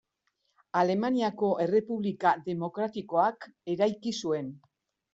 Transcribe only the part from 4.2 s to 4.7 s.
zuen.